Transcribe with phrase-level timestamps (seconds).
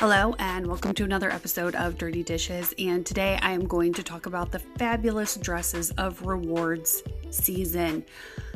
[0.00, 2.72] Hello, and welcome to another episode of Dirty Dishes.
[2.78, 8.04] And today I am going to talk about the fabulous dresses of rewards season.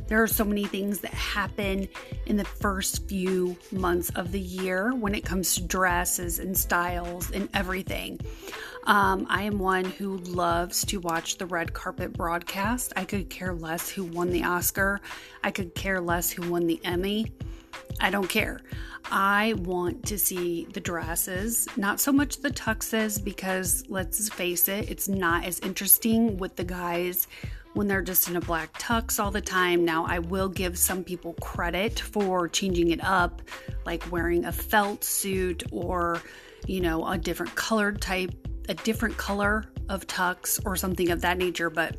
[0.07, 1.89] There are so many things that happen
[2.27, 7.33] in the first few months of the year when it comes to dresses and styles
[7.33, 8.21] and everything.
[8.85, 12.93] Um, I am one who loves to watch the red carpet broadcast.
[12.95, 15.01] I could care less who won the Oscar,
[15.43, 17.33] I could care less who won the Emmy.
[18.03, 18.61] I don't care.
[19.11, 24.91] I want to see the dresses, not so much the tuxes, because let's face it,
[24.91, 27.29] it's not as interesting with the guys
[27.75, 29.85] when they're just in a black tux all the time.
[29.85, 33.41] Now, I will give some people credit for changing it up,
[33.87, 36.21] like wearing a felt suit or,
[36.67, 38.35] you know, a different colored type,
[38.69, 41.71] a different color of tux or something of that nature.
[41.71, 41.97] But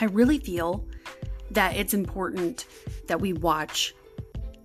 [0.00, 0.88] I really feel
[1.50, 2.66] that it's important
[3.06, 3.94] that we watch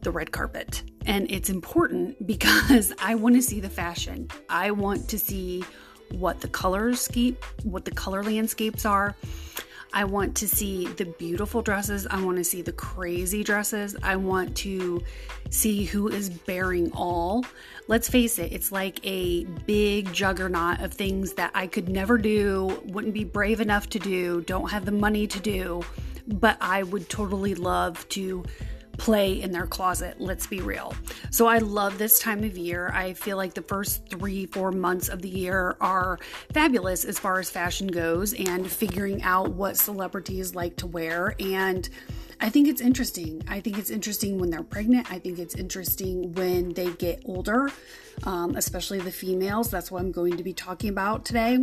[0.01, 0.83] the red carpet.
[1.05, 4.29] And it's important because I want to see the fashion.
[4.49, 5.63] I want to see
[6.11, 9.15] what the colors scape, what the color landscapes are.
[9.91, 12.05] I want to see the beautiful dresses.
[12.05, 13.95] I want to see the crazy dresses.
[14.03, 15.01] I want to
[15.49, 17.43] see who is bearing all.
[17.87, 22.83] Let's face it, it's like a big juggernaut of things that I could never do,
[22.85, 25.81] wouldn't be brave enough to do, don't have the money to do,
[26.27, 28.43] but I would totally love to
[28.99, 30.93] play in their closet, let's be real.
[31.31, 32.91] So I love this time of year.
[32.93, 36.19] I feel like the first three, four months of the year are
[36.53, 41.35] fabulous as far as fashion goes and figuring out what celebrities like to wear.
[41.39, 41.89] And
[42.41, 43.41] I think it's interesting.
[43.47, 45.11] I think it's interesting when they're pregnant.
[45.11, 47.69] I think it's interesting when they get older,
[48.23, 49.69] um, especially the females.
[49.69, 51.59] That's what I'm going to be talking about today.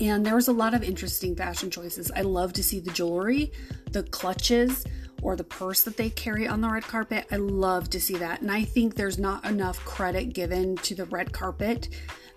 [0.00, 2.10] And there was a lot of interesting fashion choices.
[2.12, 3.52] I love to see the jewelry,
[3.90, 4.84] the clutches,
[5.22, 7.26] or the purse that they carry on the red carpet.
[7.30, 8.40] I love to see that.
[8.40, 11.88] And I think there's not enough credit given to the red carpet.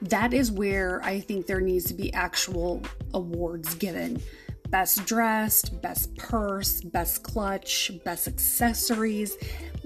[0.01, 2.81] That is where I think there needs to be actual
[3.13, 4.21] awards given.
[4.69, 9.37] Best dressed, best purse, best clutch, best accessories.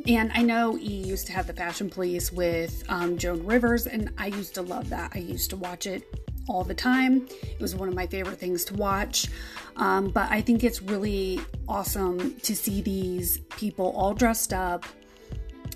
[0.08, 4.12] And I know E used to have the fashion police with um, Joan Rivers, and
[4.18, 5.12] I used to love that.
[5.14, 7.28] I used to watch it all the time.
[7.44, 9.28] It was one of my favorite things to watch.
[9.76, 14.86] Um, but I think it's really awesome to see these people all dressed up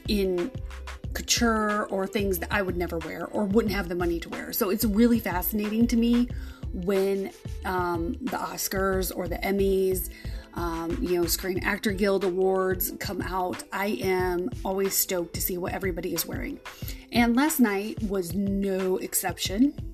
[0.07, 0.51] in
[1.13, 4.53] couture or things that I would never wear or wouldn't have the money to wear.
[4.53, 6.29] So it's really fascinating to me
[6.73, 7.31] when
[7.65, 10.09] um, the Oscars or the Emmys,
[10.53, 13.63] um, you know, Screen Actor Guild Awards come out.
[13.71, 16.59] I am always stoked to see what everybody is wearing.
[17.11, 19.90] And last night was no exception.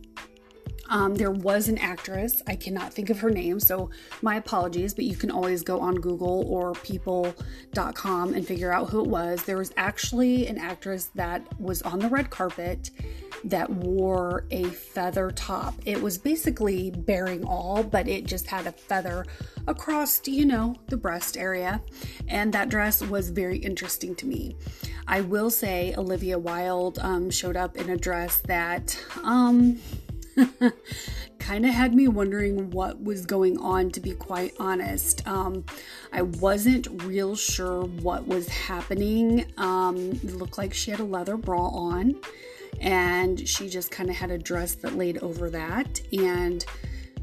[0.90, 3.90] Um, there was an actress, I cannot think of her name, so
[4.22, 9.04] my apologies, but you can always go on Google or people.com and figure out who
[9.04, 9.44] it was.
[9.44, 12.92] There was actually an actress that was on the red carpet
[13.44, 15.76] that wore a feather top.
[15.86, 19.26] It was basically bearing all, but it just had a feather
[19.68, 21.82] across, you know, the breast area.
[22.28, 24.56] And that dress was very interesting to me.
[25.08, 29.80] I will say Olivia Wilde um, showed up in a dress that, um,
[31.40, 35.28] kind of had me wondering what was going on, to be quite honest.
[35.28, 35.66] Um,
[36.12, 39.46] I wasn't real sure what was happening.
[39.58, 42.16] Um, it looked like she had a leather bra on,
[42.80, 46.02] and she just kind of had a dress that laid over that.
[46.12, 46.66] And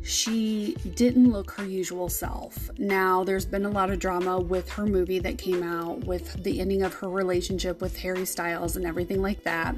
[0.04, 2.70] she didn't look her usual self.
[2.78, 6.60] Now, there's been a lot of drama with her movie that came out, with the
[6.60, 9.74] ending of her relationship with Harry Styles and everything like that.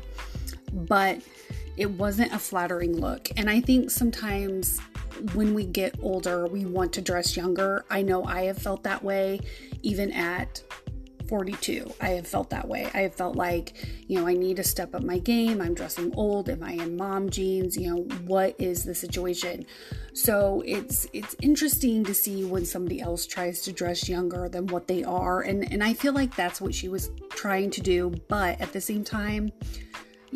[0.72, 1.20] But
[1.76, 3.28] it wasn't a flattering look.
[3.36, 4.80] And I think sometimes
[5.34, 7.84] when we get older, we want to dress younger.
[7.90, 9.40] I know I have felt that way
[9.82, 10.62] even at
[11.28, 11.92] 42.
[12.00, 12.88] I have felt that way.
[12.94, 13.74] I have felt like,
[14.06, 15.60] you know, I need to step up my game.
[15.60, 16.48] I'm dressing old.
[16.48, 17.76] Am I in mom jeans?
[17.76, 19.66] You know, what is the situation?
[20.12, 24.86] So it's it's interesting to see when somebody else tries to dress younger than what
[24.86, 25.42] they are.
[25.42, 28.80] And and I feel like that's what she was trying to do, but at the
[28.80, 29.50] same time,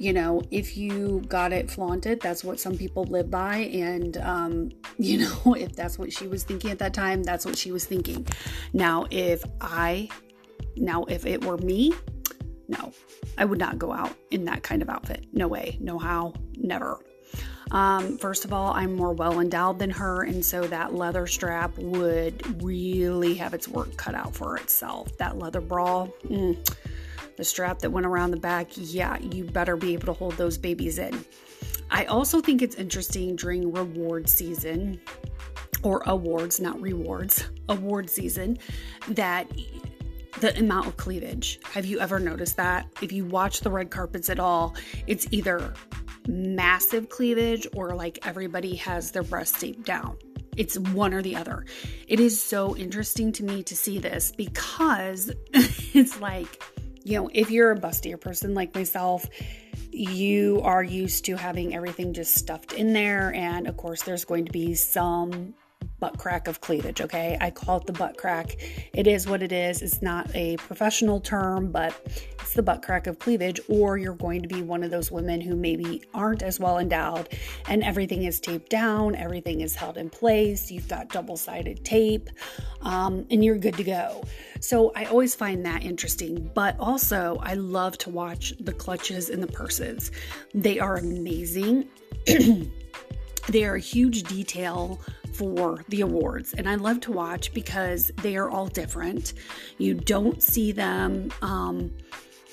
[0.01, 3.57] you know, if you got it flaunted, that's what some people live by.
[3.57, 7.59] And, um, you know, if that's what she was thinking at that time, that's what
[7.59, 8.27] she was thinking.
[8.73, 10.09] Now, if I,
[10.75, 11.93] now, if it were me,
[12.67, 12.95] no,
[13.37, 15.27] I would not go out in that kind of outfit.
[15.35, 17.05] No way, no how, never.
[17.71, 21.77] Um, first of all, I'm more well endowed than her, and so that leather strap
[21.77, 25.17] would really have its work cut out for itself.
[25.19, 26.57] That leather bra, mm,
[27.37, 30.59] the strap that went around the back, yeah, you better be able to hold those
[30.59, 31.25] babies in.
[31.91, 35.01] I also think it's interesting during reward season
[35.83, 38.59] or awards, not rewards, award season,
[39.09, 39.51] that
[40.41, 41.59] the amount of cleavage.
[41.73, 42.87] Have you ever noticed that?
[43.03, 44.75] If you watch the red carpets at all,
[45.07, 45.75] it's either
[46.29, 50.17] massive cleavage or like everybody has their breasts taped down.
[50.57, 51.65] It's one or the other.
[52.09, 56.63] It is so interesting to me to see this because it's like,
[57.05, 59.27] you know, if you're a bustier person like myself,
[59.91, 63.35] you are used to having everything just stuffed in there.
[63.35, 65.55] And of course, there's going to be some
[66.01, 67.37] butt crack of cleavage, okay?
[67.41, 68.57] I call it the butt crack.
[68.93, 69.83] It is what it is.
[69.83, 71.95] It's not a professional term, but
[72.41, 75.41] it's the butt crack of cleavage, or you're going to be one of those women
[75.41, 77.29] who maybe aren't as well endowed
[77.69, 82.29] and everything is taped down, everything is held in place, you've got double sided tape,
[82.83, 84.25] um, and you're good to go.
[84.61, 89.43] So I always find that interesting, but also I love to watch the clutches and
[89.43, 90.11] the purses.
[90.55, 91.89] They are amazing.
[92.27, 95.01] they are a huge detail
[95.33, 96.55] for the awards.
[96.55, 99.35] And I love to watch because they are all different.
[99.79, 101.91] You don't see them um,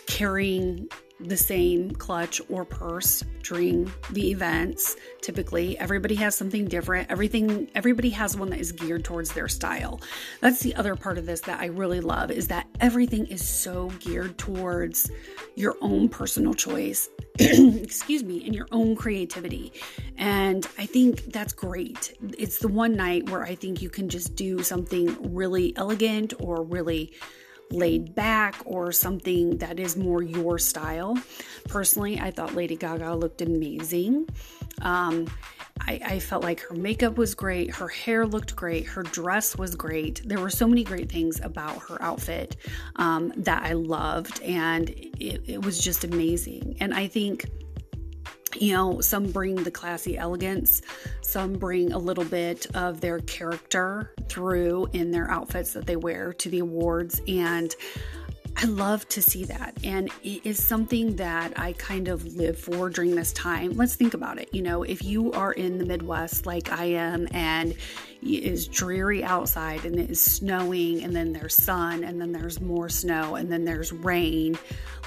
[0.05, 4.95] carrying the same clutch or purse during the events.
[5.21, 7.09] Typically everybody has something different.
[7.09, 9.99] Everything everybody has one that is geared towards their style.
[10.41, 13.89] That's the other part of this that i really love is that everything is so
[13.99, 15.09] geared towards
[15.55, 17.09] your own personal choice.
[17.39, 19.73] Excuse me and your own creativity.
[20.17, 22.15] And i think that's great.
[22.37, 26.63] It's the one night where i think you can just do something really elegant or
[26.63, 27.13] really
[27.71, 31.17] laid back or something that is more your style.
[31.67, 34.27] Personally, I thought Lady Gaga looked amazing.
[34.81, 35.27] Um,
[35.81, 39.75] I, I, felt like her makeup was great, her hair looked great, her dress was
[39.75, 40.21] great.
[40.25, 42.57] There were so many great things about her outfit
[42.95, 46.77] um, that I loved, and it, it was just amazing.
[46.79, 47.45] And I think
[48.61, 50.81] you know, some bring the classy elegance,
[51.21, 56.33] some bring a little bit of their character through in their outfits that they wear
[56.33, 57.21] to the awards.
[57.27, 57.75] And
[58.59, 59.77] I love to see that.
[59.83, 63.73] And it is something that I kind of live for during this time.
[63.73, 64.49] Let's think about it.
[64.51, 67.75] You know, if you are in the Midwest like I am and
[68.21, 72.59] it is dreary outside and it is snowing and then there's sun and then there's
[72.59, 74.57] more snow and then there's rain,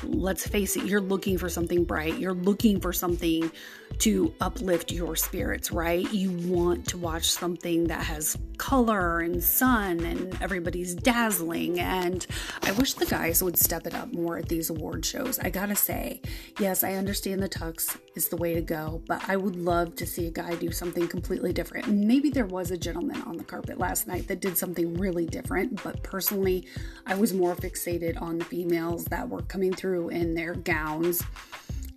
[0.03, 2.19] let's face it, you're looking for something bright.
[2.19, 3.51] You're looking for something
[3.99, 6.11] to uplift your spirits, right?
[6.13, 11.81] You want to watch something that has color and sun and everybody's dazzling.
[11.81, 12.27] And
[12.63, 15.39] I wish the guys would step it up more at these award shows.
[15.39, 16.21] I gotta say,
[16.59, 20.07] yes, I understand the tux is the way to go, but I would love to
[20.07, 21.89] see a guy do something completely different.
[21.89, 25.83] Maybe there was a gentleman on the carpet last night that did something really different,
[25.83, 26.67] but personally,
[27.07, 31.23] I was more fixated on the females that were coming through in their gowns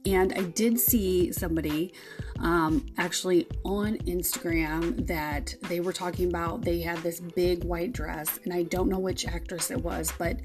[0.05, 1.93] and I did see somebody
[2.39, 6.61] um, actually on Instagram that they were talking about.
[6.61, 10.41] They had this big white dress, and I don't know which actress it was, but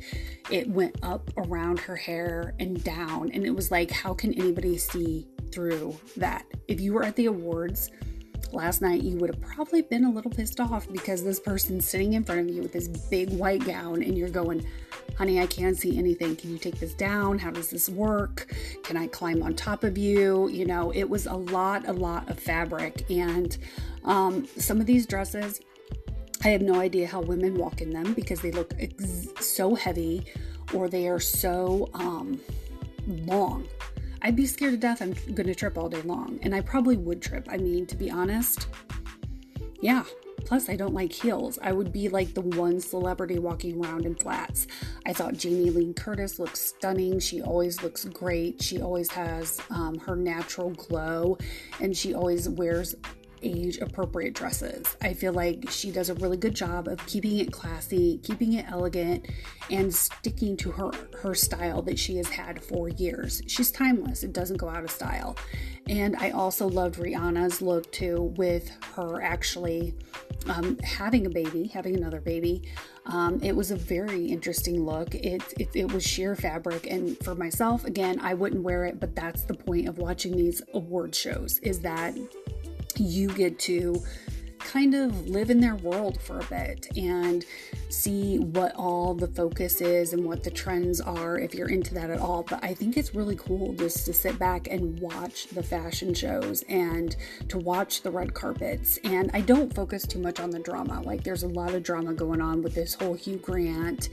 [0.48, 3.32] it went up around her hair and down.
[3.32, 6.44] And it was like, how can anybody see through that?
[6.68, 7.90] If you were at the awards,
[8.52, 12.14] last night, you would have probably been a little pissed off because this person's sitting
[12.14, 14.66] in front of you with this big white gown and you're going,
[15.16, 16.36] honey, I can't see anything.
[16.36, 17.38] Can you take this down?
[17.38, 18.54] How does this work?
[18.84, 20.48] Can I climb on top of you?
[20.48, 23.04] You know, it was a lot, a lot of fabric.
[23.10, 23.56] And
[24.04, 25.60] um, some of these dresses,
[26.44, 30.26] I have no idea how women walk in them because they look ex- so heavy
[30.72, 32.40] or they are so um,
[33.06, 33.66] long.
[34.22, 36.38] I'd be scared to death I'm going to trip all day long.
[36.42, 37.46] And I probably would trip.
[37.50, 38.68] I mean, to be honest,
[39.80, 40.04] yeah.
[40.44, 41.58] Plus, I don't like heels.
[41.60, 44.66] I would be like the one celebrity walking around in flats.
[45.04, 47.18] I thought Jamie Lee Curtis looks stunning.
[47.18, 48.62] She always looks great.
[48.62, 51.36] She always has um, her natural glow,
[51.80, 52.94] and she always wears
[53.42, 54.96] age appropriate dresses.
[55.00, 58.66] I feel like she does a really good job of keeping it classy, keeping it
[58.70, 59.26] elegant,
[59.70, 60.90] and sticking to her
[61.22, 63.42] her style that she has had for years.
[63.46, 64.22] She's timeless.
[64.22, 65.36] It doesn't go out of style.
[65.88, 69.94] And I also loved Rihanna's look too, with her actually
[70.48, 72.70] um, having a baby, having another baby.
[73.06, 75.14] Um, it was a very interesting look.
[75.14, 79.16] It, it, it was sheer fabric, and for myself, again, I wouldn't wear it, but
[79.16, 82.14] that's the point of watching these award shows is that
[82.98, 84.02] you get to
[84.58, 87.46] kind of live in their world for a bit and
[87.88, 92.10] see what all the focus is and what the trends are if you're into that
[92.10, 92.42] at all.
[92.42, 96.62] But I think it's really cool just to sit back and watch the fashion shows
[96.68, 97.16] and
[97.48, 98.98] to watch the red carpets.
[99.04, 101.00] And I don't focus too much on the drama.
[101.02, 104.10] Like, there's a lot of drama going on with this whole Hugh Grant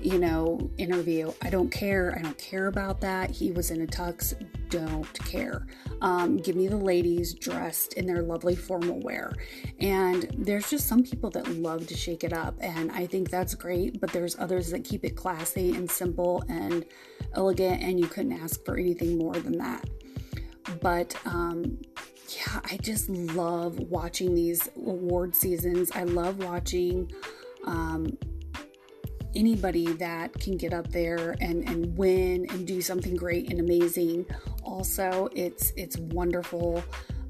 [0.00, 1.32] you know, interview.
[1.42, 2.16] I don't care.
[2.18, 3.30] I don't care about that.
[3.30, 4.34] He was in a tux.
[4.68, 5.66] Don't care.
[6.00, 9.32] Um, give me the ladies dressed in their lovely formal wear.
[9.80, 13.54] And there's just some people that love to shake it up, and I think that's
[13.54, 14.00] great.
[14.00, 16.84] But there's others that keep it classy and simple and
[17.34, 19.88] elegant, and you couldn't ask for anything more than that.
[20.80, 21.78] But um,
[22.28, 25.90] yeah, I just love watching these award seasons.
[25.92, 27.10] I love watching
[27.64, 28.16] um,
[29.34, 34.26] anybody that can get up there and, and win and do something great and amazing.
[34.62, 36.82] Also, it's it's wonderful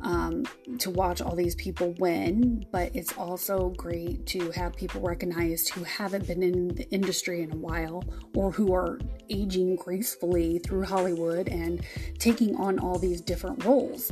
[0.02, 0.46] um,
[0.78, 5.82] to watch all these people win, but it's also great to have people recognized who
[5.84, 11.48] haven't been in the industry in a while or who are aging gracefully through Hollywood
[11.48, 11.84] and
[12.18, 14.10] taking on all these different roles.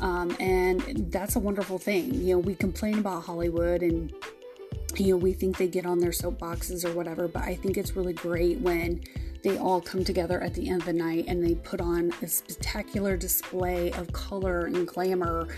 [0.00, 2.14] Um, and that's a wonderful thing.
[2.14, 4.12] You know, we complain about Hollywood and
[5.00, 7.96] you know, we think they get on their soapboxes or whatever, but I think it's
[7.96, 9.02] really great when
[9.42, 12.26] they all come together at the end of the night and they put on a
[12.26, 15.48] spectacular display of color and glamour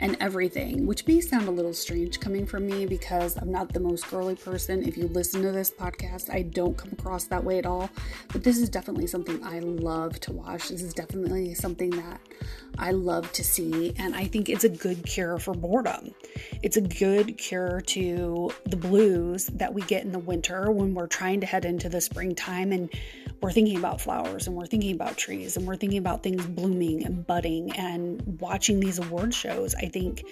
[0.00, 3.80] and everything, which may sound a little strange coming from me because I'm not the
[3.80, 4.86] most girly person.
[4.86, 7.90] If you listen to this podcast, I don't come across that way at all.
[8.32, 10.68] But this is definitely something I love to watch.
[10.68, 12.20] This is definitely something that
[12.78, 13.92] I love to see.
[13.98, 16.14] And I think it's a good cure for boredom.
[16.62, 21.08] It's a good cure to the blues that we get in the winter when we're
[21.08, 22.88] trying to head into the springtime and
[23.40, 27.04] we're thinking about flowers and we're thinking about trees and we're thinking about things blooming
[27.04, 29.74] and budding and watching these award shows.
[29.76, 30.24] I think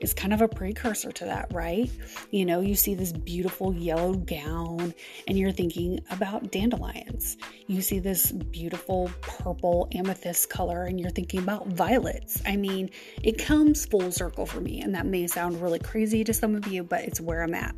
[0.00, 1.90] is kind of a precursor to that, right?
[2.30, 4.94] You know, you see this beautiful yellow gown
[5.26, 7.36] and you're thinking about dandelions.
[7.66, 12.40] You see this beautiful purple amethyst color and you're thinking about violets.
[12.46, 12.90] I mean,
[13.22, 16.66] it comes full circle for me, and that may sound really crazy to some of
[16.66, 17.74] you, but it's where I'm at.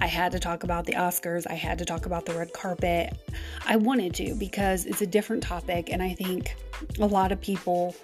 [0.00, 3.16] I had to talk about the Oscars, I had to talk about the red carpet.
[3.66, 6.56] I wanted to because it's a different topic, and I think
[6.98, 7.94] a lot of people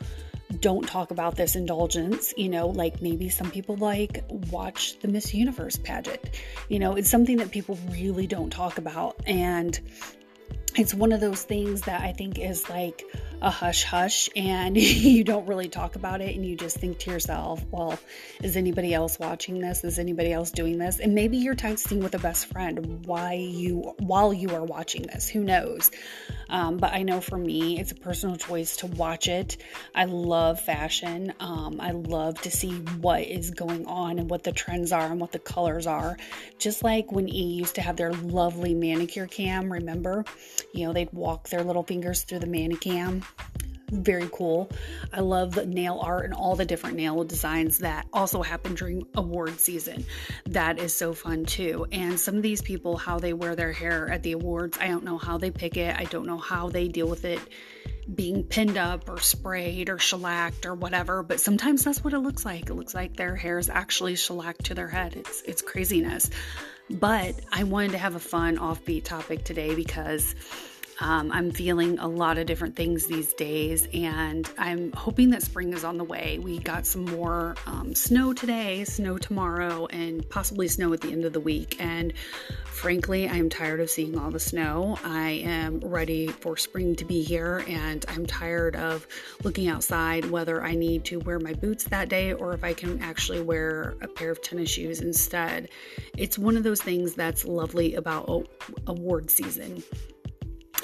[0.60, 2.32] don't talk about this indulgence.
[2.36, 6.30] You know, like maybe some people like watch the Miss Universe pageant.
[6.68, 9.20] You know, it's something that people really don't talk about.
[9.26, 9.78] And
[10.76, 13.04] it's one of those things that I think is like
[13.42, 17.10] a hush hush and you don't really talk about it and you just think to
[17.10, 17.98] yourself, well,
[18.42, 19.84] is anybody else watching this?
[19.84, 21.00] Is anybody else doing this?
[21.00, 25.28] And maybe you're texting with a best friend why you while you are watching this.
[25.28, 25.90] Who knows?
[26.48, 29.56] Um, but I know for me, it's a personal choice to watch it.
[29.94, 31.32] I love fashion.
[31.40, 35.20] Um, I love to see what is going on and what the trends are and
[35.20, 36.16] what the colors are.
[36.58, 40.24] Just like when E used to have their lovely manicure cam, remember?
[40.72, 43.22] You know, they'd walk their little fingers through the manicam
[43.90, 44.70] very cool.
[45.12, 49.06] I love the nail art and all the different nail designs that also happen during
[49.14, 50.04] award season.
[50.46, 51.86] That is so fun too.
[51.92, 55.04] And some of these people, how they wear their hair at the awards, I don't
[55.04, 55.96] know how they pick it.
[55.96, 57.40] I don't know how they deal with it
[58.12, 62.44] being pinned up or sprayed or shellacked or whatever, but sometimes that's what it looks
[62.44, 62.68] like.
[62.70, 65.16] It looks like their hair is actually shellacked to their head.
[65.16, 66.30] It's it's craziness.
[66.88, 70.34] But I wanted to have a fun offbeat topic today because
[71.00, 75.74] um, I'm feeling a lot of different things these days, and I'm hoping that spring
[75.74, 76.38] is on the way.
[76.38, 81.26] We got some more um, snow today, snow tomorrow, and possibly snow at the end
[81.26, 81.76] of the week.
[81.80, 82.14] And
[82.64, 84.98] frankly, I'm tired of seeing all the snow.
[85.04, 89.06] I am ready for spring to be here, and I'm tired of
[89.44, 93.02] looking outside whether I need to wear my boots that day or if I can
[93.02, 95.68] actually wear a pair of tennis shoes instead.
[96.16, 98.48] It's one of those things that's lovely about
[98.86, 99.82] award season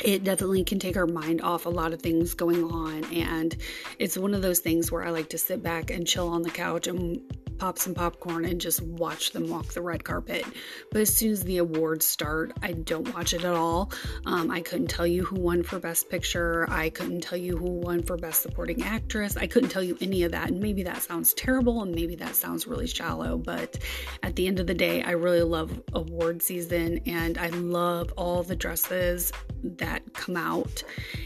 [0.05, 3.05] it definitely can take our mind off a lot of things going on.
[3.13, 3.57] And
[3.99, 6.51] it's one of those things where I like to sit back and chill on the
[6.51, 7.21] couch and
[7.63, 10.45] pop some popcorn and just watch them walk the red carpet.
[10.91, 13.93] But as soon as the awards start, I don't watch it at all.
[14.27, 16.67] Um, I couldn't tell you who won for Best Picture.
[16.69, 19.37] I couldn't tell you who won for Best Supporting Actress.
[19.37, 20.51] I couldn't tell you any of that.
[20.51, 23.39] And maybe that sounds terrible and maybe that sounds really shallow.
[23.39, 23.79] But
[24.25, 28.43] at the end of the day, I really love award season and I love all
[28.43, 29.31] the dresses
[29.63, 30.83] that come out.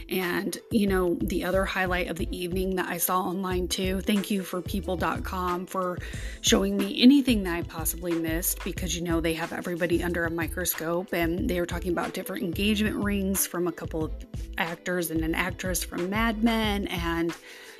[0.07, 4.29] And, you know, the other highlight of the evening that I saw online too, thank
[4.29, 5.97] you for people.com for
[6.41, 10.31] showing me anything that I possibly missed because you know they have everybody under a
[10.31, 14.13] microscope and they were talking about different engagement rings from a couple of
[14.57, 17.33] actors and an actress from Mad Men and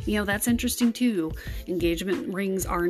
[0.05, 1.31] you know that's interesting too.
[1.67, 2.87] Engagement rings are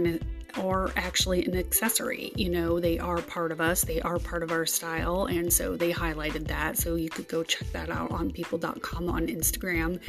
[0.58, 2.32] are actually an accessory.
[2.36, 5.26] You know, they are part of us, they are part of our style.
[5.26, 6.78] And so they highlighted that.
[6.78, 10.00] So you could go check that out on people.com on Instagram.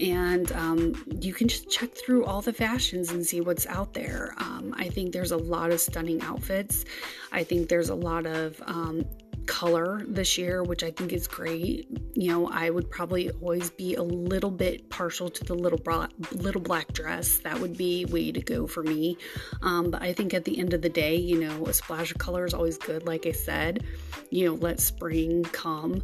[0.00, 4.34] And um, you can just check through all the fashions and see what's out there.
[4.38, 6.84] Um, I think there's a lot of stunning outfits.
[7.32, 9.04] I think there's a lot of um,
[9.46, 11.88] color this year, which I think is great.
[12.14, 16.10] You know, I would probably always be a little bit partial to the little black,
[16.32, 17.38] little black dress.
[17.38, 19.16] That would be way to go for me.
[19.62, 22.18] Um, but I think at the end of the day, you know, a splash of
[22.18, 23.06] color is always good.
[23.06, 23.84] Like I said,
[24.30, 26.02] you know, let spring come.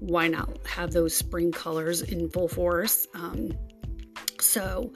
[0.00, 3.06] Why not have those spring colors in full force?
[3.14, 3.52] Um,
[4.40, 4.92] so,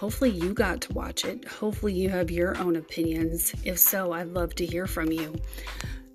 [0.00, 1.48] Hopefully, you got to watch it.
[1.48, 3.54] Hopefully, you have your own opinions.
[3.64, 5.34] If so, I'd love to hear from you.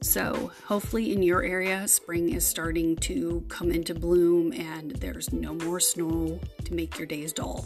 [0.04, 5.54] So, hopefully, in your area, spring is starting to come into bloom and there's no
[5.54, 7.66] more snow to make your days dull.